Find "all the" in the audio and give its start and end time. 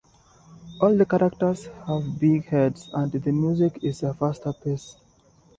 0.81-1.05